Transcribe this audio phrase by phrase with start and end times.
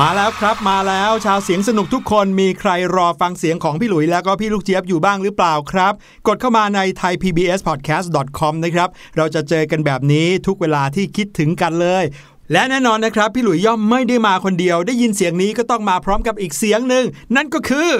[0.00, 5.92] มาแล้วครับมาแล้วชาวเสียงสนุกทุกคนมีใครรอฟังเสียงของพี่หลุยแล้วก็พี่ลูกเจี๊ยบอยู่บ้างหรือเปล่าครับ
[6.26, 12.04] กดเข้ามาใน thaipbspodcast.com นะครับ เราจะเจอกันแบบนี้ทุกเวลาที่คิดถึงกันเลย
[12.52, 17.04] และแน่นอนนะครับ พี่หลุยย่อมไม่ได้มาคนเดียว ได้ยินเสียงนี้ก็ต้องมาพร้อมกับอีกเสียงหนึ่ง
[17.36, 17.90] นั่นก็คือ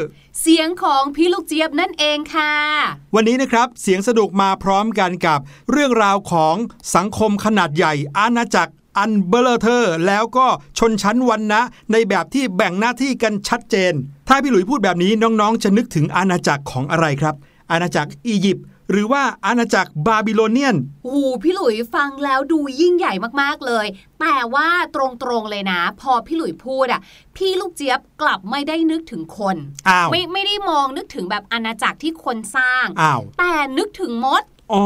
[0.41, 2.55] เสียงของพี่ลูกเจี๊ยบนั่นเองค่ะ
[3.15, 6.57] วันนี้นะครับเสียงสนุกมาพร้อมกันกับ เรื่องราวของ
[6.95, 10.47] สังคมขนาดใหญ่อาณาจักร อันเบ้อเร่อแล้วก็
[10.79, 13.93] ชนชั้นวรรณะ ในแบบที่แบ่งหน้าที่กันชัดเจน
[14.29, 17.35] ถ้าพี่หลุยพูดแบบนี้น้องๆ จะนึกถึงอาณาจักรของอะไรครับ
[17.71, 20.77] อาณาจักรอียิปต์หรือว่าอาณาจักรบาบิโลเนียน
[21.07, 23.87] หูพี่หลุยฟังแล้วดูยิ่งใหญ่มากๆเลย
[24.21, 24.97] แต่ว่าต
[25.29, 27.01] รงๆเลยนะ พอพี่หลุยพูดอะ
[27.37, 29.57] พี่ลูกเจี๊ยบกลับไม่ได้นึกถึงคน
[29.89, 34.43] อ้าวไม่ไม่ได้มองนึกถึงแบบอาณาจักรที่คนสร้างอ้าวแต่นึกถึงมด
[34.73, 34.85] อ๋อ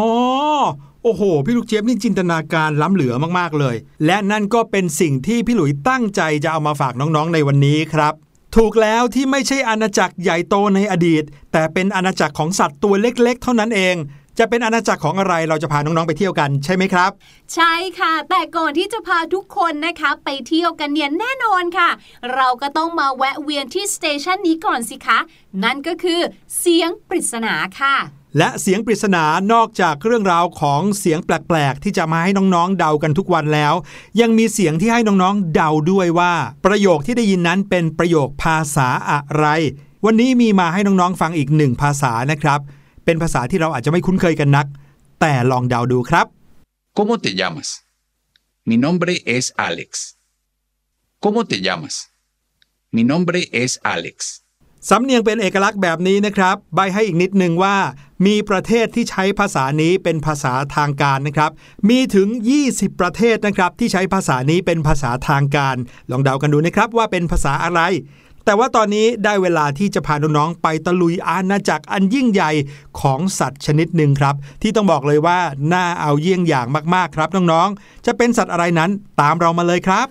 [1.06, 8.14] โอ้โห พี่ลูกเจี๊ยบนี่จินตนาการล้ำเหลือมากๆเลย และนั่นก็เป็นสิ่งที่พี่หลุยตั้งใจจะเอามาฝากน้องๆในวันนี้ครับ
[8.56, 13.96] ถูกแล้วที่ไม่ใช่อาณาจักรใหญ่โตในอดีต แต่เป็นอาณาจักรของสัตว์ตัวเล็ก ๆ เท่านั้นเอง
[14.38, 17.10] จะเป็นอาณาจักรของอะไรเราจะพาน้อง ๆ ไปเที่ยวกันใช่ไหมครับ
[17.54, 21.90] ใช่ค่ะ แต่ก่อนที่จะพาทุกคนนะคะไปเที่ยวกันเนี่ยแน่นอนค่ะ
[22.34, 25.18] เราก็ต้องมาแวะเวียนที่สเตชันนี้ก่อนสิคะ
[25.64, 26.20] นั่นก็คือ
[26.58, 27.96] เสียงปริศนาค่ะ
[28.38, 33.74] และเสียงปริศนานอกจากเรื่องราวของเสียงแปลกๆ ที่จะมาให้น้องๆ เดากันทุกวันแล้ว
[34.20, 36.32] ยังมีเสียงที่ให้น้องๆ เดาด้วยว่า
[36.64, 39.46] ประโยคที่ได้ยินนั้นเป็นประโยคภาษาอะไร
[40.04, 42.60] วันนี้มีมาให้น้องๆ ฟังอีกหนึ่งภาษานะครับ
[43.04, 44.66] เป็นภาษาที่เราอาจจะไม่คุ้นเคยกันนัก
[45.20, 46.26] แต่ลองเดาดูครับ
[46.98, 47.68] ¿Cómo te llamas?
[48.68, 49.90] Mi nombre es Alex.
[51.24, 51.94] ¿Cómo te llamas?
[52.92, 54.43] Mi nombre es Alex.
[54.90, 57.76] สำเนียงเป็นเอกลักษณ์แบบนี้นะครับ ใบให้อีกนิดนึงว่า
[58.26, 61.50] มีประเทศที่ใช้ภาษานี้เป็นภาษาทางการนะครับ
[61.88, 62.28] มีถึง
[62.64, 65.76] 20 ประเทศนะครับ ที่ใช้ภาษานี้เป็นภาษาทางการ
[66.10, 67.80] ลองเดากันดูนะครับว่าเป็นภาษาอะไร
[68.44, 72.50] แต่ว่าตอนนี้ได้เวลาที่จะพาน้องๆไปตะลุยอาณาจักรอันยิ่งใหญ่
[73.00, 75.38] ของสัตว์ชนิดหนึ่งครับ ที่ต้องบอกเลยว่า
[75.72, 78.90] น่าเอาเยี่ยงอย่างมากๆครับน้องๆ จะเป็นสัตว์อะไรนั้น
[79.20, 80.08] ตามเรามาเลยครับ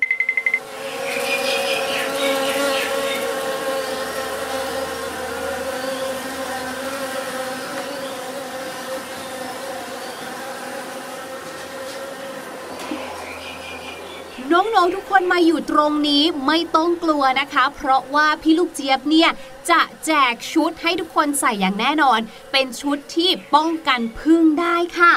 [14.53, 19.29] น้องๆทุกค นมาอยู่ตรงนี้ไม่ต้องกลัวนะคะ เพราะว่าพี่ลูกเจี๊ยบเนี่ย
[19.69, 22.19] จะแจกชุดให้ทุกคนใส่อย่างแน่นอน
[22.51, 25.13] เป็นชุดที่ป้องกันพึ่งได้ค่ะ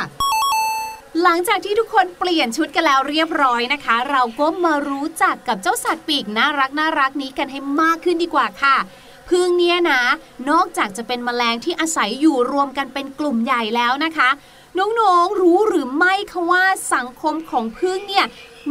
[1.22, 8.76] หลังจากที่ทุกคนเปลี่ยนชุดกันแล้วเรียบร้อยนะคะ เราก็มารู้จักกับเจ้าสัตว์ปีกน่ารักน่ารักนี้กันให้มากขึ้นดีกว่าค่ะ
[9.28, 10.02] พึ่งเนี่ยนะ
[10.50, 14.28] นอกจากจะเป็นแมลงที่อาศัยอยู่รวมกันเป็นกลุ่มใหญ่แล้วนะคะ
[14.78, 16.64] น้องๆ รู้หรือไม่คะว่า
[16.94, 18.26] สังคมของพึ่งเนี่ย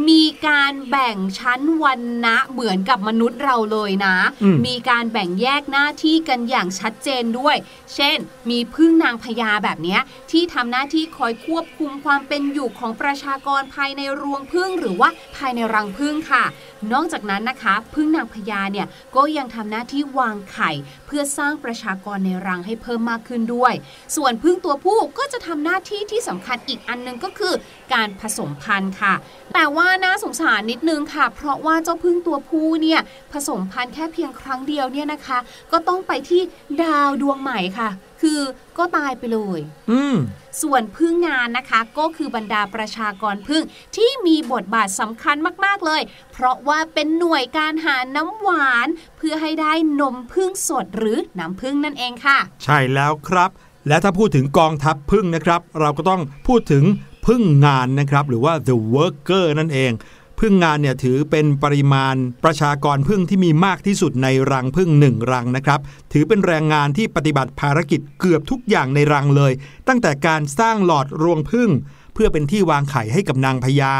[0.08, 7.56] มีการแบ่งชั้นวันนะเหมือนกับมนุษย์เราเลยนะอืมมีการแบ่งแยกหน้าที่กันอย่างชัดเจนด้วย
[7.94, 8.16] เช่น
[8.50, 10.00] มีพึ่งนางพญาแบบเนี้ย
[10.30, 16.44] ที่ทำหน้าที่คอยควบคุมความเป็นอยู่ของประชากรภายในรวงพึ่งหรือว่าภายในรังพึ่งค่ะ
[16.92, 18.86] นอกจากนั้นนะคะพึ่งนางพญาเนี่ย
[19.16, 20.70] ก็ยังทำหน้าที่วางไข่
[21.06, 23.74] เพื่อสร้างประชากรในรังให้เพิ่มมากขึ้นด้วย
[24.16, 27.54] ส่วนพึ่งตัวผู้ก็จะทำหน้าที่ที่สำคัญอีกอันหนึงก็คือ
[27.92, 29.14] การผสมพันธุ์ค่ะ
[29.54, 33.00] แต่ว่าน่าสงสารนิดนึงค่ะ เพราะว่าเจ้าพึ่งตัวผู้เนี่ย
[33.32, 35.38] ผสมพันธุ์แค่เพียงครั้งเดียวเนี่ยนะคะ
[35.72, 36.42] ก็ต้องไปที่
[36.82, 37.90] ดาวดวงใหม่ค่ะ
[38.22, 38.40] คือ
[38.78, 40.16] ก็ตายไปเลย อืม
[40.62, 43.62] ส่วนพึ่งงานนะคะก็คือบรรดาประชากรพึ่ง
[43.96, 53.50] ที่มีบทบาทสำคัญมากๆเลย เพราะว่าเป็นหน่วยการหาน้ำหวาน เพื่อให้ได้นมพึ่งสดหรือน้ำพึ่งนั่นเองค่ะ ใช่แล้วครับ
[53.88, 56.84] และถ้าพูดถึงกองทัพพึ่งนะครับ เราก็ต้องพูดถึง
[57.26, 59.92] พึ่งงานนะครับหรือว่า the worker นั่นเอง
[60.40, 65.80] พึ่งงานเนี่ยถือเป็นปริมาณประชากรพึ่งที่มีมากที่สุดในรังพึ่งหนึ่งรังนะครับ
[66.12, 69.52] ถือเป็นแรงงานที่ปฏิบัติภารกิจเกือบทุกอย่างในรังเลย
[69.88, 71.70] ตั้งแต่การสร้างหลอดรวงพึ่ง
[72.14, 73.94] เพื่อเป็นที่วางไข่ให้กับนางพญา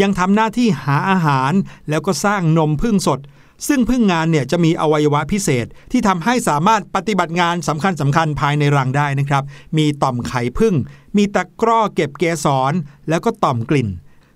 [0.00, 1.52] ยังทำหน้าที่หาอาหาร
[1.88, 3.20] แล้วก็สร้างนมพึ่งสด
[3.68, 9.42] ซึ่งพึ่งงานเนี่ยจะมีอวัยวะพิเศษที่ทำให้สามารถปฏิบัติงานสำคัญสำคัญภายในรังได้นะครับ
[9.78, 10.74] มีต่อมไข่พึ่ง
[11.16, 12.72] มีตะกร้อเก็บเกสร
[13.08, 13.88] แล้วก็ต่อมกลิ่น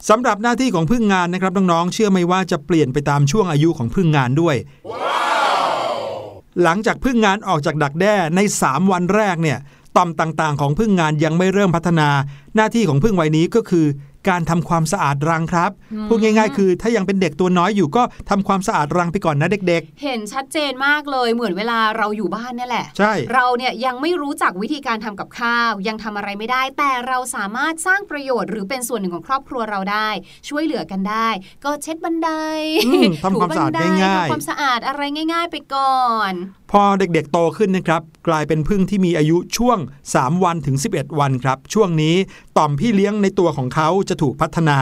[0.09, 4.57] สำหรับหน้าที่ของพึ่งงานนะครับน้องๆเชื่อไหมว่าจะเปลี่ยนไปตามช่วงอายุของพึ่งงานด้วย
[6.63, 9.59] หลังจากพึ่งงานออกจากดักแด้ใน 3 วันแรกเนี่ย
[9.97, 12.09] ต่อมต่างๆ ของพึ่งงานยังไม่เริ่มพัฒนา
[12.57, 13.87] หน้าที่ของพึ่งวัยนี้ก็คือ
[14.29, 30.09] การทำความสะอาดรังครับอืมพูดง่าย ๆ คือ ถ้ายังเป็นเด็กตัวน้อยอยู่ก็ทำความสะอาดรังไปก่อนนะเด็กเห็นชัดเจนมากเลยเหมือนเวลาเราอยู่บ้านเนี่ยแหละๆใช่ เราเนี่ยยังไม่รู้จักวิธีการทำกับข้าว ยังทำอะไรไม่ได้ แต่เราสามารถสร้างประโยชน์หรือเป็นส่วนหนึ่งของครอบครัวเราได้
[30.49, 31.29] ช่วยเหลือกันได้
[31.65, 32.31] ก็เช็ดบันได
[32.87, 36.33] อืมทำความสะอาดถูบันไง่ายๆทำความสะอาดอะไรง่าย ๆ ไปก่อน
[36.71, 39.79] พอเด็กๆโตขึ้นนะครับ กลายเป็นพึ่งที่มีอายุช่วง
[40.13, 42.17] 3 วันถึง 11 วันครับ ช่วงนี้
[42.57, 44.79] ต่อมพี่เลี้ยงในตัวของเขาจะถูกพัฒนา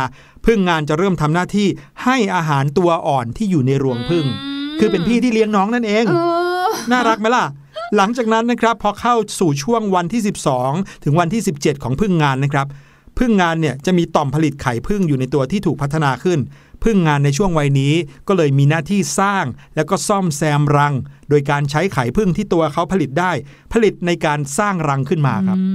[0.46, 1.68] พึ่งงานจะเริ่มทำหน้าที่
[2.04, 6.16] ให้อาหารตัวอ่อนที่อยู่ในรวงพึ่งอืมคือเป็นพี่ที่เลี้ยงน้องนั่นเองเอ
[6.66, 7.44] อน่ารักไหมล่ะ
[7.96, 10.22] หลังจากนั้นนะครับพอเข้าสู่ช่วงวันที่
[10.62, 12.66] 12 ถึงวันที่ 17 ของพึ่งงานนะครับ
[13.18, 16.40] พึ่งงานเนี่ยจะมีต่อมผลิตไข่พึ่งอยู่ในตัวที่ถูกพัฒนาขึ้น
[16.84, 17.94] พึ่งงานในช่วงวัยนี้
[18.28, 19.44] ก็เลยมีหน้าที่สร้าง
[19.76, 20.94] แล้วก็ซ่อมแซมรัง
[21.28, 23.32] โดยการใช้ไข่พึ่งที่ตัวเขาผลิตได้
[23.72, 25.66] ผลิตในการสร้างรังขึ้นมาครับอื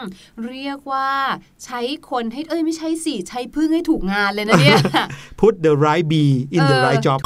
[0.00, 0.02] ม
[0.46, 1.10] เรียกว่า
[1.64, 1.80] ใช้
[2.10, 4.78] คนให้เอ้ยไม่ใช่สิใช้พึ่งให้ถูกงานเลยนะเนี่ย
[5.40, 7.20] put the right bee in the เออ right job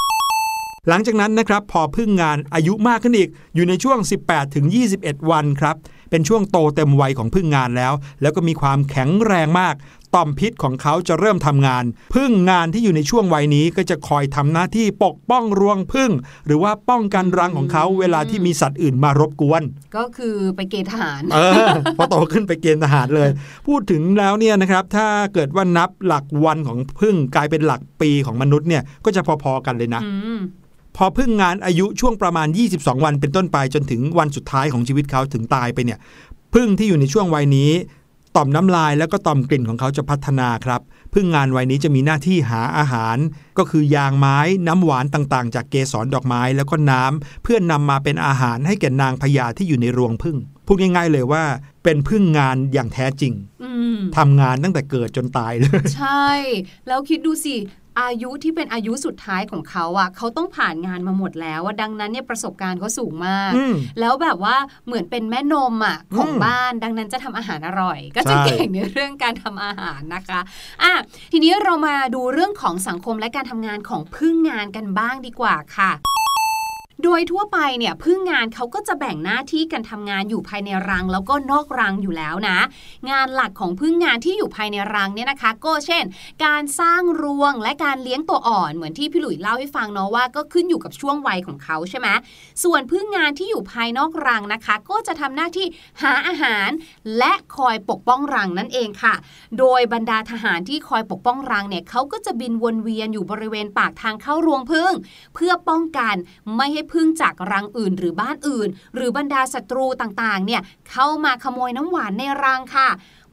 [0.89, 4.67] หลังจากนั้นนะครับพอพึ่งงานอายุมากขึ้นอีกอยู่ในช่วง 18ถึง
[4.99, 5.77] 21 วันครับ
[6.11, 9.75] เป็นช่วงโตเต็มวัยของพึ่งงานแล้ว แล้วก็มีความแข็งแรงมาก
[10.15, 11.85] ต่อมพิษของเขาจะเริ่มทำงาน
[12.15, 16.11] พึ่งงานที่อยู่ในช่วงวัยนี้ก็จะคอยทำหน้าที่ปกป้องรวงพึ่ง
[16.47, 19.63] หรือว่าป้องกันรังของเขาเวลาที่มีสัตว์อื่นมารบกวน
[19.97, 23.31] ก็คือไปเกณฑ์ทหารเออพอโตขึ้นไปเกณฑ์ทหารเลย
[23.67, 30.41] พูดถึงแล้วเนี่ยนะครับ ถ้าเกิดว่านับหลักวันของพึ่งกลายเป็นหลักปีของมนุษย์เนี่ยก็จะพอๆกันเลยนะอืม
[30.97, 35.99] พอพึ่งงานอายุช่วงประมาณ 22 วันเป็นต้นไปจนถึงวันสุดท้ายของชีวิตเขาถึงตายไปเนี่ย
[36.55, 37.73] พึ่งที่อยู่ในช่วงวัยนี้
[38.37, 40.81] ต่อมน้ำลายแล้วก็ต่อมกลิ่นของเขาจะพัฒนาครับ
[41.15, 43.17] พึ่งงานวัยนี้จะมีหน้าที่หาอาหาร
[43.59, 50.37] ก็คือยางไม้น้ำหวานต่างๆ จากเกสรดอกไม้แล้วก็น้ำเพื่อนนำมาเป็นอาหารให้แก่นางพญาที่อยู่ในรวงพึ่ง
[50.67, 51.45] พูดง่ายๆเลยว่า
[51.85, 56.29] เป็นพึ่งงานอย่างแท้จริงอืมทำงานตั้งแต่เกิดจนตายเลย ใช่
[56.89, 57.57] แล้วคิดดูสิ
[58.01, 70.41] อายุที่เป็นอายุสุดท้ายของเขาอะเขาต้องผ่านงานมาหมดแล้วว่าดังนั้นเนี่ยประสบการณ์เขาสูงมากอืมแล้วแบบว่าเหมือนเป็นแม่นมอะของอืมบ้าน ดังนั้นจะทำอาหารอร่อย ก็ใช่จะเก่งในเรื่องการทำอาหารนะคะ
[70.83, 70.93] อะ
[71.33, 75.93] ทีนี้เรามาดูเรื่องของสังคมและการทำงานของพึ่งงานกันบ้างดีกว่าค่ะ
[77.05, 82.59] โดยทั่วไปเนี่ยพึ่งงานเขาก็จะแบ่งหน้าที่กันทำงานอยู่ภายในรัง แล้วก็นอกรังอยู่แล้วนะ
[83.11, 86.05] งานหลักของพึ่งงานที่อยู่ภายในรังเนี่ยนะคะ ก็เช่น
[86.45, 92.09] การสร้างรวงและการเลี้ยงตัวอ่อนเหมือนที่พี่หลุยเล่าให้ฟังเนาะว่าก็ขึ้นอยู่กับช่วงวัยของเขาใช่ไหม
[92.65, 95.67] ส่วนพึ่งงานที่อยู่ภายนอกรังนะคะ ก็จะทำหน้าที่
[96.03, 96.71] หาอาหาร
[97.19, 99.15] และคอยปกป้องรังนั่นเองค่ะ
[99.59, 104.93] โดยบรรดาทหารที่คอยปกป้องรังเนี่ยเขาก็จะบินวนเวียนอยู่บริเวณปากทางเข้ารวงพึ่ง
[105.35, 106.15] เพื่อป้องกัน
[106.57, 112.89] ไม่ให้พึ่งจากรังอื่นหรือบ้านอื่น หรือบรรดาศัตรูต่างๆ เนี่ยเข้ามาขโมยน้ำหวานในรังค่ะ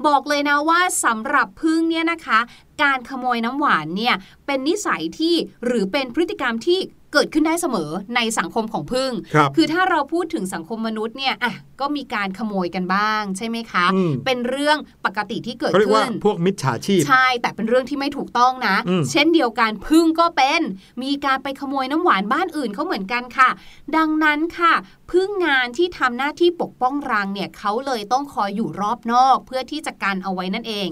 [0.06, 2.40] บอกเลยนะว่าสำหรับพึ่งเนี่ยนะคะ
[2.82, 6.80] การขโมยน้ำหวานเนี่ยเป็นนิสัยที่หรือเป็นพฤติกรรมที่
[7.14, 20.62] เกิดขึ้นได้เสมอในสังคมของพึ่งครับคือถ้าเราพูดถึงสังคมมนุษย์เนี่ยอะก็มีการขโมยกันบ้าง ใช่ไหมคะอืมเป็นเรื่องปกติที่เกิดเขาเรียกขึ้ว่านพวกมิจฉาชีพ ใช่ แต่เป็นเรื่องที่ไม่ถูกต้องนะอืมเช่นเดียวกันพึ่งก็เป็น
[21.04, 23.50] มีการไปขโมยน้ำหวานบ้านอื่นเขาเหมือนกันค่ะ
[23.98, 24.74] ดังนั้นค่ะ
[25.12, 30.88] พึ่งงานที่ทำหน้าที่ปกป้องรังเนี่ยเขาเลยต้องคอยอยู่รอบนอกเพื่อที่จะกันเอาไว้นั่นเอง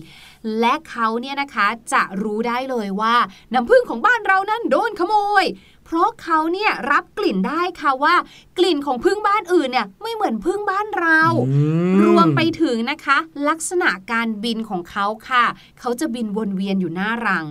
[0.59, 3.15] และเขาเนี่ยนะคะจะรู้ได้เลยว่า
[3.53, 5.43] น้ำพึ่งของบ้านเรานั้นโดนขโมย
[5.91, 8.15] เพราะเขาเนี่ยรับกลิ่นได้ค่ะว่า
[8.65, 13.17] ลิ่นของพึ่งบ้านอื่นเนี่ยไม่เหมือนพึ่งบ้านเราอืมรวมไปถึงนะคะ
[13.49, 15.45] ลักษณะการบินของเขาค่ะ
[15.79, 17.45] เขาจะบินวนเวียนอยู่หน้ารัง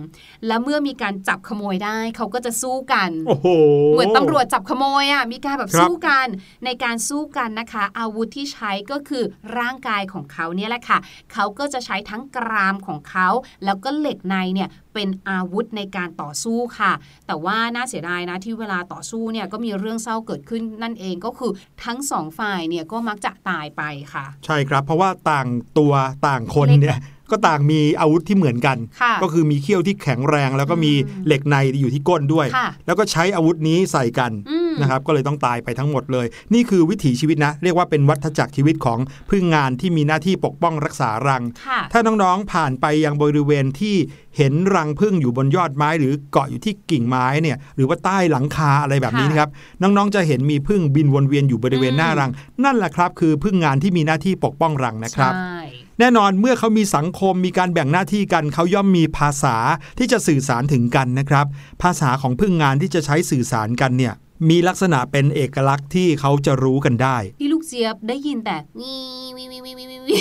[0.47, 3.47] และเมื่อมีการจับขโมยได้เขาก็จะสู้กันโอ้โห
[3.91, 6.27] เหมือนตำรวจจับขโมยอะมีการแบบครับสู้กัน
[6.65, 9.23] ในการสู้กันนะคะ อาวุธที่ใช้ก็คือ
[9.57, 10.97] ร่างกายของเขาเนี่ยแหละค่ะ
[11.33, 13.27] เขาก็จะใช้ทั้งกรามของเขา
[13.65, 16.91] แล้วก็เหล็กในเนี่ยเป็นอาวุธในการต่อสู้ค่ะ
[17.27, 21.51] แต่ว่าน่าเสียดายนะที่เวลาต่อสู้เนี่ยก็มีเรื่องเศร้าเกิดขึ้นนั่นเองก็คือ
[21.85, 25.93] ทั้งสองฝ่ายเนี่ยก็มักจะตายไปค่ะ ใช่ครับ เพราะว่าต่างตัว
[26.27, 26.99] ต่างคนเนี่ย
[27.31, 38.99] ก็ต่างมีอาวุธที่เหมือนกันค่ะก็คือมีเขี้ยวที่แข็งแรง แล้วก็มีอืมเหล็กในอยู่ที่ก้นด้วยค่ะแล้วก็ใช้อาวุธนี้ใส่กันอืมนะครับก็เลยต้องตายไปทั้งหมดเลย นี่คือวิถีชีวิตนะ เรียกว่าเป็นวัฏจักรชีวิตของ
[39.29, 43.95] พึ่งงานที่มีหน้าที่ปกป้องรักษารังค่ะถ้าน้องๆผ่านไปยังบริเวณที่
[44.37, 49.49] เห็นรังพึ่งอยู่บนยอดไม้ หรือเกาะอยู่ที่กิ่งไม้เนี่ยหรือว่าใต้หลังคาอะไรแบบนี้ค่ะนะครับ
[49.81, 52.31] น้องๆจะเห็นมีพึ่งบินวนเวียนอยู่บริเวณอืมหน้ารัง
[52.65, 55.59] นั่นแหละครับ คือพึ่งงานที่มีหน้าที่ปกป้องรังนะครับใช่
[55.99, 59.55] แน่นอนเมื่อเขามีสังคมมีการแบ่งหน้าที่กัน เขาย่อมมีภาษา
[59.99, 61.45] ที่จะสื่อสารถึงกันนะครับ
[61.81, 64.13] ภาษาของพึ่งงานที่จะใช้สื่อสารกันเนี่ย
[64.49, 68.93] มีลักษณะเป็นเอกลักษณ์ที่เขาจะรู้กันได้ พี่ลูกเจี๊ยบได้ยินแต่วี
[69.37, 70.15] วีวีวีวีวีวี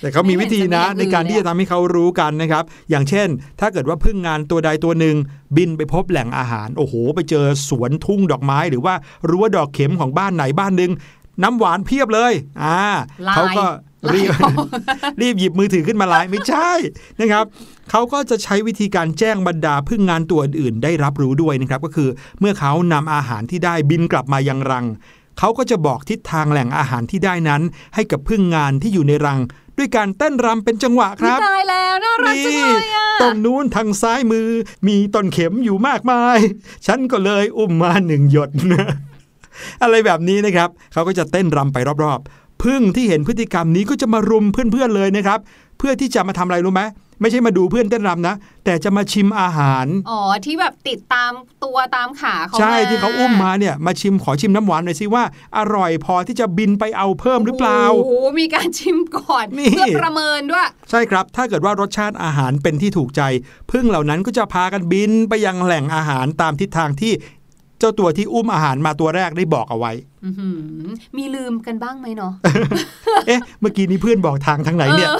[0.00, 3.28] แต่เขามีวิธีนะไม่ในเห็นจะมีอย่างอื่นการที่จะทำให้เขารู้กันนะครับ อย่างเช่น
[3.60, 5.16] ถ้าเกิดว่าพึ่งงานตัวใดตัวหนึ่ง
[5.56, 8.94] บินไปพบแหล่งอาหาร โอ้โห ไปเจอสวนทุ่งดอกไม้ หรือว่า
[9.30, 10.92] รั้วดอกเข็มของบ้านไหนบ้านหนึ่ง
[11.42, 12.78] น้ำหวานเพียบเลย อ่า
[13.24, 13.64] ไลน์เขาก็
[14.14, 14.58] รีบไลน์
[15.20, 16.70] รีบหยิบมือถือขึ้นมาไลน์ไม่ใช่
[17.20, 17.44] นะครับ
[17.90, 22.08] เขาก็จะใช้วิธีการแจ้งบรรดาพึ่งงานตัวอื่นๆ ได้รับรู้ด้วยนะครับ ก็คือ
[22.40, 24.86] เมื่อเขานำอาหารที่ได้บินกลับมายังรัง
[25.38, 27.62] เขาก็จะบอกทิศทางแหล่งอาหารที่ได้นั้น
[27.94, 29.40] ให้กับพึ่งงานที่อยู่ในรัง
[29.78, 34.48] ด้วยการเต้นรำเป็นจังหวะครับตายแล้วน่ารักจังเลยอะตรงนู้นทางซ้ายมือ
[34.86, 36.38] มีต้นเข็มอยู่มากมาย
[36.86, 38.50] ฉันก็เลยอุ้มมาหนึ่งหยด
[39.82, 45.38] อะไรแบบนี้นะครับ เขาก็จะเต้นรำไปรอบๆ พึ่งที่เห็นพฤติกรรมนี้ก็จะมารุมเพื่อนๆเลยนะครับ
[45.78, 46.82] เพื่อที่จะมาทำอะไรรู้ไหม
[47.20, 51.32] ไม่ใช่มาดูเพื่อนเต้นรำนะ แต่จะมาชิมอาหาร อ๋อ ที่แบบติดตาม
[51.64, 55.24] ตัวตามขาเขาใช่มที่เขาอุ้มมาเนี่ย มาชิมขอชิมน้ำหวานหน่อยสิว่า
[55.58, 63.22] อร่อยพอที่จะบินไปเอาเพิ่มหรือเปล่าโอ้โหมีการชิมก่อนนี่เพื่อประเมินด้วย ใช่ครับ ถ้าเกิดว่ารสชาติอาหารเป็นที่ถูกใจ
[63.70, 67.12] พึ่งเหล่านั้นก็จะพากันบินไปยังแหล่งอาหารตามทิศทางที่
[67.82, 69.92] เจ้าตัวที่อุ้มอาหารมาตัวแรกได้บอกเอาไว้
[70.24, 70.48] อื้อหื
[70.86, 72.32] อมีลืมกันบ้างไหมเนาะ
[73.26, 75.10] เอ๊ะ เมื่อกี้นี้เพื่อนบอกทางทางไหนเนี่ย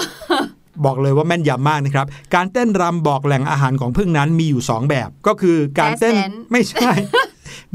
[0.85, 6.91] บอกเลยว่าแม่นยำมากนะครับ การเต้นรำบอกแหล่งอาหารของพึ่งนั้นมีอยู่ 2 แบบ ก็คือการเต้น Jazz dance ไม่ใช่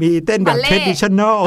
[0.01, 1.39] มีเต้นแบบ Ballet traditional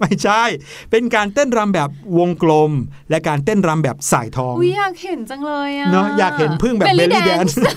[0.00, 0.42] ไม่ใช่
[0.90, 2.72] เป็นการเต้นรำแบบวงกลม
[3.10, 7.72] และการเต้นรำแบบสายทองอุ้ยอยากเห็นจังเลยอะเนาะอยากเห็นพึ่งแบบ Belly belly dance dance ซึ่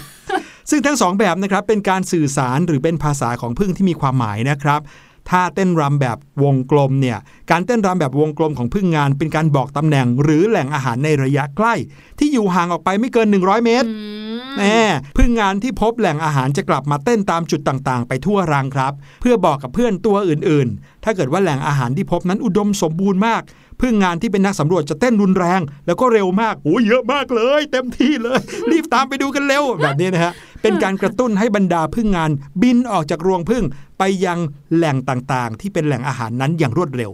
[0.78, 4.82] งทั้งสองแบบนะครับเป็นการสื่อสารหรือเป็นภาษาของพึ่งที่มีความหมายนะครับ
[5.30, 7.18] ถ้าเต้นรำแบบวงกลมเนี่ย
[7.52, 11.74] การเต้นรำแบบวงกลมของพึ่งงานเป็นการบอกตำแหน่งหรือแหล่งอาหารในระยะใกล้
[12.20, 13.98] ที่อยู่ห่างออกไปไม่เกิน 100 เมตรอื
[14.38, 14.82] มแน่
[15.18, 23.42] พึ่งงานที่พบแหล่งอาหารจะกลับมาเต้นตามจุดต่างๆ ไปทั่วรังครับ เพื่อบอกกับเพื่อนตัวอื่นๆ ถ้าเกิดว่าแหล่งอาหารที่พบนั้นอุดมสมบูรณ์มาก
[23.82, 28.40] พึ่งงานที่เป็นนักสำรวจจะเต้นรุนแรง แล้วก็เร็วมากโอ้ยเยอะมากเลย เต็มที่เลย
[28.72, 32.32] รีบตามไปดูกันเร็วแบบนี้นะฮะเป็นการกระตุ้นให้บรรดาพึ่งงาน
[32.62, 33.64] บินออกจากรวงพึ่ง
[34.00, 34.40] ไปยัง
[34.76, 37.14] แหล่งต่างๆ ที่เป็นแหล่งอาหารนั้นอย่างรวดเร็ว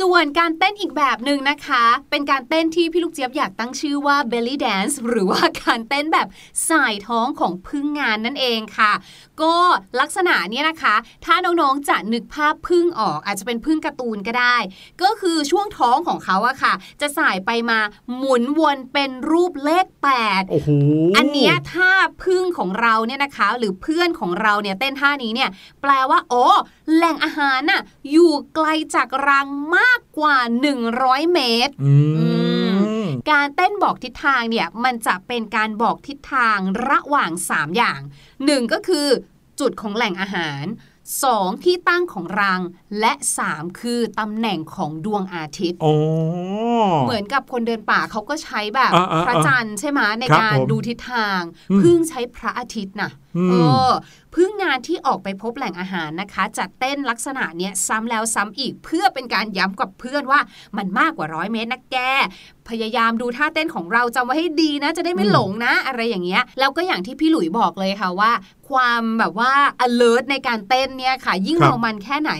[0.00, 6.28] ส่วนการเต้นอีกแบบหนึ่งนะคะ เป็นการเต้นที่พี่ลูกเจี๊ยบอยากตั้งชื่อว่า belly dance หรือว่าการเต้นแบบ
[6.70, 8.92] สายท้องของพึ่งงานนั่นเองค่ะ
[9.42, 9.56] ก็
[10.00, 10.94] ลักษณะเนี้ยนะคะ
[11.24, 14.56] ถ้าน้องๆจะนึกภาพพึ่งออก อาจจะเป็นพึ่งการ์ตูนก็ได้
[15.02, 17.78] ก็คือช่วงท้องของเขาอะค่ะ จะสายไปมา
[18.16, 19.86] หมุนวนเป็นรูปเลข
[20.18, 20.70] 8โอ้โห
[21.16, 21.90] อันเนี้ยถ้า
[22.24, 25.50] พึ่งของเราเนี่ยนะคะ หรือเพื่อนของเราเนี่ยเต้นท่านี้เนี่ย
[25.82, 26.46] แปลว่าโอ้
[26.94, 30.36] แหล่งอาหารน่ะอยู่ไกลจากรังมากกว่า
[30.86, 31.92] 100 เมตรอื
[33.04, 38.00] มการเต้นบอกทิศทางเนี่ยมันจะเป็นการบอกทิศทางระหว่าง 3 อย่าง
[38.36, 39.06] 1 ก็คือ
[39.60, 40.64] จุดของแหล่งอาหาร
[41.14, 42.60] 2 ที่ตั้งของรัง
[43.00, 43.12] และ
[43.46, 45.94] 3 คือตำแหน่งของดวงอาทิตย์โอ้
[47.06, 53.54] เหมือนกับคนเดินป่าเขาก็ใช้แบบอ่าอ่าพระจันทร์ใช่ไหมในครับการผมดูทิศทางอืมพึ่งใช้พระอาทิตย์นะอืมเอ
[53.88, 53.90] อ
[54.34, 60.40] พึ่งงานที่ออกไปพบแหล่งอาหารนะคะจัดเต้นลักษณะเนี้ยซ้ำแล้วซ้ำอีกเพื่อเป็นการย้ำกับเพื่อนว่า
[60.76, 61.96] มันมากกว่าร้อยเมตรนะแก
[62.68, 68.32] พยายามดูท่าเต้นของเราจำไว้ให้ดีนะ จะได้ไม่หลงนะ อะไรอย่างเงี้ยแล้วก็อย่างที่พี่หลุยบอกเลยค่ะว่า
[68.70, 69.52] ความแบบว่า
[69.86, 72.32] alert ในการเต้นเนี่ยค่ะ ยิ่งครับเรามันแค่ไหน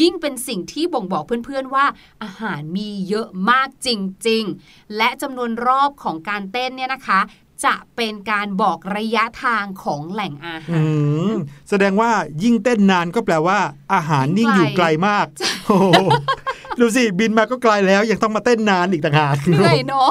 [0.00, 1.84] ยิ่งเป็นสิ่งที่บ่งบอกเพื่อนๆว่า
[2.22, 3.88] อาหารมีเยอะมากจ
[4.28, 7.20] ริงๆ และจำนวนรอบของการเต้นเนี่ยนะคะ
[7.64, 11.34] จะเป็นการบอกระยะทางของแหล่งอาหาอืรม
[11.70, 12.10] แสดงว่า
[12.42, 13.58] ยิ่งเต้นนานก็แปลว่า
[13.94, 15.26] อาหารยิ่งอยู่ไกลมาก
[15.66, 15.86] โอ้โห
[16.80, 20.10] ดูสิบินมาก็ไกลแล้วยังต้องมาเต้นนานอีกต่างหากเหนื่อยเนาะ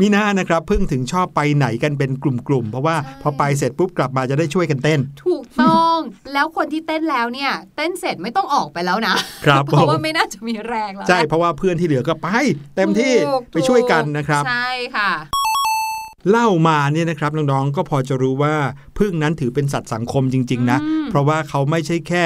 [0.00, 5.98] มีหน้านะครับเพิ่งถึงชอบไปไหนกันเป็นกลุ่มๆ เพราะว่าใช่พอไปเสร็จปุ๊บกลับมาจะได้ช่วยกันเต้น ถูกต้อง
[6.32, 9.14] แล้วคนที่เต้นแล้วเนี่ย เต้นเสร็จไม่ต้องออกไปแล้วนะ
[9.46, 12.28] ครับเพราะว่าผมไม่น่าจะมีแรงแล้วใช่เพราะว่าเพื่อนที่เหลือก็ไป
[12.76, 15.10] เต็มที่ถูกไปช่วยกันนะครับ ใช่ค่ะ
[16.30, 18.54] เล่ามาเนี่ยนะครับน้องๆก็พอจะรู้ว่า
[18.98, 22.24] พึ่งนั้นถือเป็นสัตว์สังคมจริง ๆ นะอืมเพราะว่าเขาไม่ใช่แค่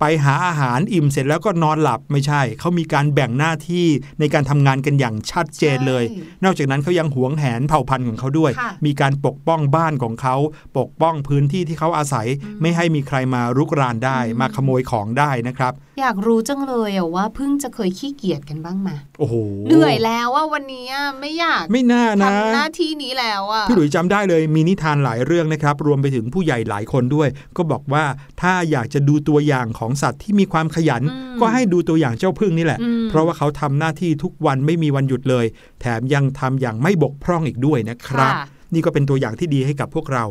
[0.00, 3.86] ไปหาอาหารอิ่มเสร็จแล้วก็นอนหลับไม่ใช่ เขามีการแบ่งหน้าที่
[4.20, 10.36] ในการทำงานกันอย่างชัดเจนเลยใช่นอกจากนั้นเขายังหวงแหนเผ่าพันธุ์ของเขาด้วยค่ะมีการปกป้องบ้านของเขา
[10.78, 19.34] ปกป้องพื้นที่ที่เขาอาศัยอืมไม่ให้มีใครมารุกรานได้อืมมาขโมยของได้นะครับ อยากรู้จังเลยอะว่าเพิ่งจะเคยขี้เกียจกันบ้างไหมโอ้โห
[19.68, 28.04] เหนื่อยแล้วว่าวันนี้อะไม่อยากไม่น่านะทำหน้าที่นี้แล้วอะพี่หลุยส์จำได้เลยมีนิทานหลายเรื่องนะครับ รวมไปถึงผู้ใหญ่หลายคนด้วย ก็บอกว่า
[28.40, 35.46] ถ้าอยากจะดูตัวอย่างของสัตว์ที่มีความขยันอืมก็ให้ดูตัวอย่างเจ้าพึ่งนี่แหละอืมเพราะว่าเขาทำหน้าที่ทุกวันไม่มีวันหยุดเลย
[35.80, 38.44] แถมยังทำอย่างไม่บกพร่องอีกด้วยนะครับค่ะ
[38.74, 40.24] นี่ก็เป็นตัวอย่างที่ดีให้กับพวกเรา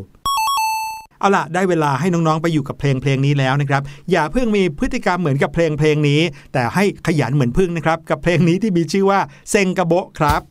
[1.20, 6.22] เอาล่ะได้เวลาให้น้องๆไปอยู่กับเพลงเพลงนี้แล้วนะครับ อย่าเพิ่งมีพฤติกรรมเหมือนกับเพลงเพลงนี้
[6.54, 10.42] แต่ให้ขยันเหมือนพึ่งนะครับ กับเพลงนี้ที่มีชื่อว่าเซงกะโบะครับ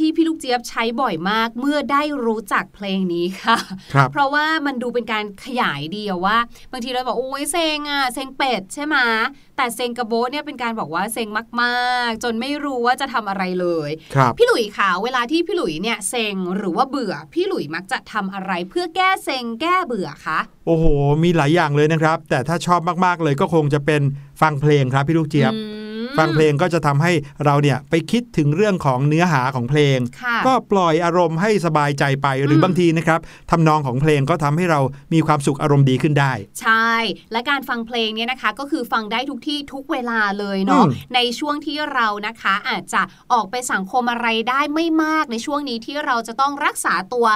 [0.04, 3.58] ี่พี่ลูกเจี๊ยบใช้บ่อยมากเมื่อได้รู้จักเพลงนี้ค่ะ
[3.94, 6.38] ครับเพราะว่ามันดูเป็นการขยายดีอะว่า
[6.72, 8.96] บางทีเราบอกโอ้ยเซ็งอะเซ็งเป็ดใช่ไหม
[9.56, 11.28] แต่เซ็งกะโบะเนี่ยเป็นการบอกว่าเซ็ง
[11.62, 20.84] มากๆ จนไม่รู้ว่าจะทำอะไรเลยครับพี่หลุยคะเวลาที่พี่หลุยเนี่ยเซ็งหรือว่าเบื่อ พี่หลุยมักจะทำอะไรเพื่อแก้เซ็งแก้เบื่อคะโอ้โห
[21.22, 24.02] มีหลายอย่างเลยนะครับ แต่ถ้าชอบมากๆเลยก็คงจะเป็น
[24.40, 25.87] ฟังเพลงครับพี่ลูกเจี๊ยบอืม
[26.18, 27.12] ฟังเพลงก็จะทำให้
[27.44, 34.80] เราเนี่ยไปคิดถึงเรื่องของเนื้อหาของเพลงค่ะก็ปล่อยอารมณ์ให้สบายใจไปหรือมบางทีนะครับทำนองของเพลงก็ทำให้เรา
[35.14, 36.92] มีความสุขอารมณ์ดีขึ้นได้ ใช่
[37.32, 43.02] และการฟังเพลงเนี่ยนะคะ ก็คือฟังได้ทุกที่ทุกเวลาเลยเนาะอืมในช่วงที่เรานะคะอาจจะ
[43.32, 47.26] ออกไปสังคมอะไรได้ไม่มากในช่วงนี้ที่เราจะต้องรักษาตัว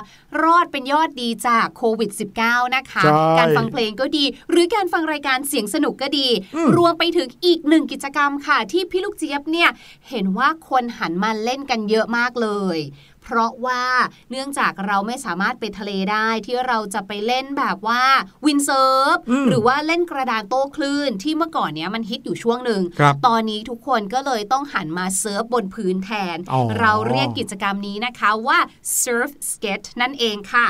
[0.42, 2.11] รอดเป็นยอดดีจากโควิด
[2.42, 9.71] -19 นะคะใช่การฟังเพลงก็ดี หรือการฟังรายการเสียงสนุกก็ดีอืมรวมไปถึงอีกหนึ่งกิจกรรมค่ะที่พี่ลูกเจี๊ยบเนี่ย
[10.11, 12.79] เห็นว่าคนหันมาเล่นกันเยอะมากเลย
[13.25, 13.83] เพราะว่า
[14.31, 18.03] เนื่องจากเราไม่สามารถไปทะเลได้ที่เราจะไปเล่นแบบว่า
[18.47, 28.59] windsurf อืมหรือว่าเล่นกระดานโต้คลื่นที่เมื่อก่อนเนี้ยมันฮิตอยู่ช่วงหนึ่งครับตอนนี้ทุกคนก็เลยต้องหันมา surf บนพื้นแทนอ๋อเราเรียกกิจกรรมนี้นะคะว่า
[29.01, 30.69] surf skate นั่นเองค่ะ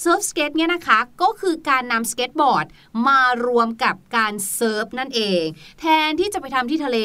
[0.00, 2.66] surf skate เนี่ยนะคะก็คือการนำสเก็ตบอร์ด
[3.06, 5.44] มารวมกับการ surf นั่นเอง
[5.80, 6.98] แทนที่จะไปทำที่ทะเล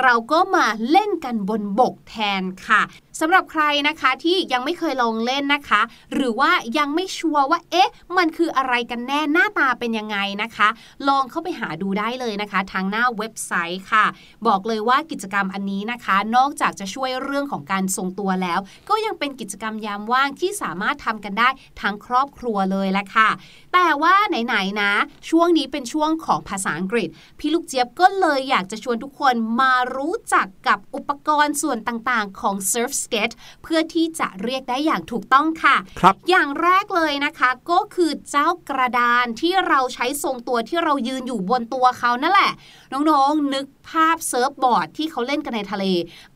[0.00, 2.82] เราก็มาเล่นกันบนบกแทนค่ะ
[3.20, 5.80] สำหรับใครนะคะที่ยังไม่เคยลองเล่นนะคะ
[6.14, 10.68] หรือว่ายังไม่ชัวร์ว่า เอ๊ะ มันคืออะไรกันแน่หน้าตาเป็นยังไงนะคะ
[11.08, 14.04] ลองเข้าไปหาดูได้เลยนะคะ ทางหน้าเว็บไซต์ค่ะ
[14.46, 21.48] บอกเลยว่ากิจกรรมอันนี้นะคะ นอกจากจะช่วยเรื่องของการทรงตัวแล้ว ก็ยังเป็นกิจกรรมยามว่างที่สามารถทำกันได้
[21.80, 23.28] ทั้งครอบครัวเลยแหละค่ะ
[23.72, 24.92] แต่ว่าไหนๆนะ
[25.28, 42.52] ช่วงนี้เป็นช่วงของภาษาอังกฤษ พี่ลูกเจี๊ยบก็เลยอยากจะชวนทุกคนมารู้จักกับอุปกรณ์ส่วนต่างๆ ของ Surf Skate เพื่อที่จะเรียกได้อย่างถูกต้องค่ะครับอย่างแรกเลยนะคะก็คือเจ้ากระดานที่เราใช้ทรงตัวที่เรายืนอยู่บนตัวเขานั่นแหละ
[42.92, 45.84] น้องๆ นึกภาพเซิร์ฟบอร์ดที่เขาเล่นกันในทะเล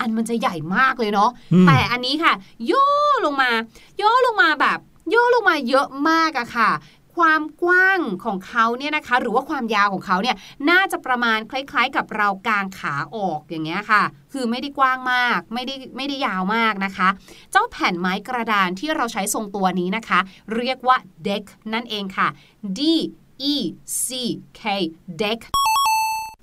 [0.01, 2.33] อันมันจะใหญ่มากเลยเนาะอืมแต่อันนี้ค่ะ
[2.71, 2.87] ย่อ
[3.25, 3.51] ลงมา
[4.03, 4.79] ย่อลงมาแบบ
[5.14, 6.71] ย่อลงมาเยอะมากอะค่ะ
[7.16, 10.37] ความกว้างของเขาเนี่ยนะคะ หรือว่าความยาวของเขาเนี่ย
[10.70, 17.09] น่าจะประมาณคล้าย ๆ กับเรากางขาออกอย่างเงี้ยค่ะ คือไม่ได้กว้างมากไม่ได้ไม่ได้ยาวมากนะคะ
[17.53, 20.20] เจ้าแผ่นไม้กระดานที่เราใช้ทรงตัวนี้นะคะ
[20.57, 20.96] เรียกว่า
[21.27, 22.29] deck นั่นเองค่ะ
[22.79, 22.81] D
[23.53, 23.55] E
[24.05, 24.09] C
[24.61, 24.62] K
[25.22, 25.40] deck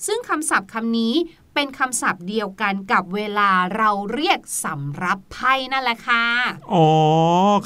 [0.07, 1.13] ซึ่งคำศัพท์คำนี้
[1.61, 6.23] เป็นคำศัพท์เดียวกันกับเวลาเราเรียกสำรับไพ่นั่นแหละค่ะ
[6.73, 6.87] อ๋อ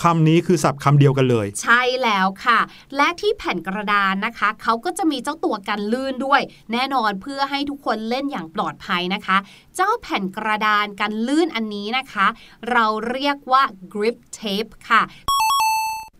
[0.03, 2.59] คำนี้คือศัพท์คำเดียวกันเลย ใช่แล้วค่ะ
[2.95, 6.41] และที่แผ่นกระดานนะคะ เขาก็จะมีเจ้าตัวกันลื่นด้วย
[6.73, 9.37] แน่นอนเพื่อให้ทุกคนเล่นอย่างปลอดภัยนะคะ
[9.75, 12.27] เจ้าแผ่นกระดานกันลื่นอันนี้นะคะ
[12.71, 15.01] เราเรียกว่า grip tape ค่ะ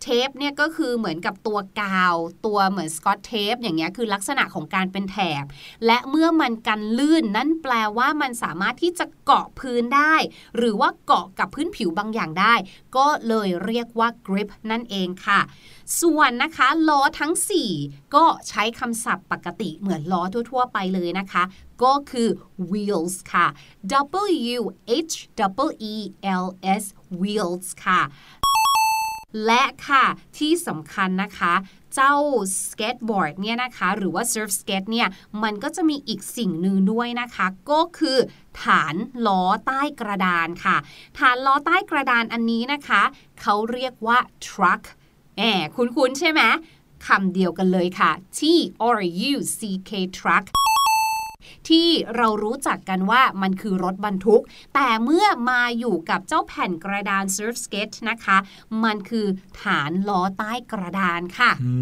[0.04, 5.44] เทปเนี่ยก็คือเหมือนกับตัวกาว ตัวเหมือนสกอตเทปอย่างเงี้ยคือลักษณะของการเป็นแถบ
[5.86, 10.14] และเมื่อมันกันลื่นนั่นแปลว่ามันสามารถที่จะเกาะพื้นได้
[10.56, 12.54] หรือว่าเกาะกับพื้นผิวบางอย่างได้
[12.96, 15.40] ก็เลยเรียกว่า grip นั่นเองค่ะ
[16.00, 17.32] ส่วนนะคะล้อทั้ง
[17.74, 21.44] 4 ก็ใช้คำศัพท์ปกติเหมือนล้อทั่ว ๆ ไปเลยนะคะ
[21.82, 22.28] ก็คือ
[22.70, 23.46] wheels ค่ะ
[24.56, 24.60] W
[25.08, 25.14] W H
[25.66, 25.94] E E
[26.44, 26.46] L
[26.82, 26.84] S
[27.20, 28.00] wheels ค่ะ
[29.46, 30.04] และค่ะ
[30.38, 31.54] ที่สำคัญนะคะ
[31.94, 32.14] เจ้า
[32.66, 35.08] สเก็ตบอร์ดเนี่ยนะคะ หรือว่า surf skate เนี่ย
[35.42, 38.18] มันก็จะมีอีกสิ่งหนึ่งด้วยนะคะ ก็คือ
[38.62, 38.94] ฐาน
[39.26, 40.76] ล้อใต้กระดานค่ะ
[41.18, 43.02] ฐานล้อใต้กระดานอันนี้นะคะ
[43.40, 44.82] เขาเรียกว่า truck
[45.36, 46.42] แหมคุ้นๆใช่ไหม
[47.06, 48.40] คำเดียวกันเลยค่ะ T
[48.96, 50.46] R U C K truck
[51.70, 54.42] ที่เรารู้จักกันว่ามันคือรถบรรทุก
[54.74, 58.38] แต่เมื่อมาอยู่กับเจ้าแผ่นกระดานเซิร์ฟสเก็ตนะคะ
[58.84, 59.26] มันคือ
[59.62, 61.72] ฐานล้อใต้กระดานค่ะอื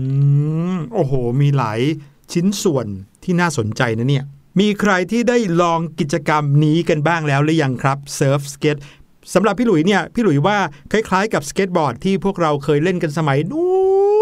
[0.75, 1.81] มโอ้โห มีหลาย
[2.33, 2.87] ชิ้นส่วน
[3.25, 4.25] ที่น่าสนใจนะเนี่ย
[4.61, 8.77] มีใครที่ได้ลองกิจกรรมนี้กันบ้างแล้วหรือยังครับเซิร์ฟสเก็ต
[9.35, 10.59] สำหรับพี่หลุยเนี่ยพี่หลุยว่า
[10.93, 13.71] คล้ายๆ กับสเก็ตบอร์ดที่พวกเราเคยเล่นกันสมัยนู้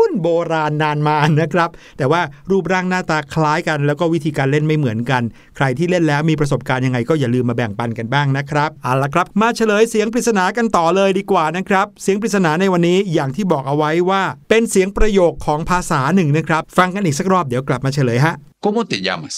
[0.09, 5.23] นโบราณนานมานะครับ แต่ว่ารูปร่างหน้าตาคล้ายกัน แล้วก็วิธีการเล่นไม่เหมือนกัน
[5.57, 18.35] ใครที่เล่นแล้วมีประสบการณ์ยังไงก็อย่าลืมมาแบ่งปันกันบ้างนะครับเอาละครับ มาเฉลยเสียงปริศนากันต่อเลยดีกว่านะครับ เสียงปริศนาในวันนี้อย่างที่บอกเอาไว้ว่า เป็นเสียงประโยคของภาษาหนึ่งนะครับ ฟังกันอีกสักรอบเดี๋ยวกลับมาเฉลยฮะ
[18.67, 19.35] ¿Cómo te llamas?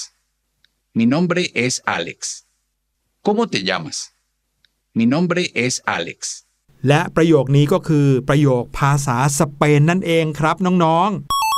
[0.99, 2.19] Mi nombre es Alex.
[3.27, 3.97] ¿Cómo te llamas?
[4.99, 6.19] Mi nombre es Alex.
[6.89, 11.09] และประโยคนี้ก็คือประโยคภาษาสเปนนั่นเองครับน้อง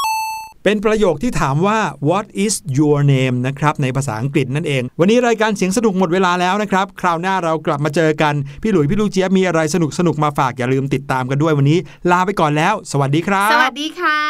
[0.08, 11.78] ๆ เป็นประโยคที่ถามว่า what is your name นะครับในภาษาอังกฤษนั่นเอง วันนี้รายการเสียงสนุกหมดเวลาแล้วนะครับ คราวหน้าเรากลับมาเจอกัน พี่หลุยพี่ลูกเจี๊ยบมีอะไรสนุกสนุกๆมาฝากอย่าลืมติดตามกันด้วยวันนี้
[12.10, 14.20] ลาไปก่อนแล้ว สวัสดีครับ สวัสดีค่ะ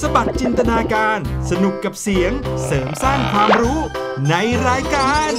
[0.00, 1.18] สบัดจินตนาการ
[1.50, 2.32] สนุกกับเสียง
[2.64, 3.78] เสริมสร้างความรู้
[4.28, 4.34] ใน
[4.68, 5.32] รายการ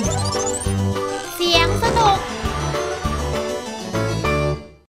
[1.39, 1.67] เสียง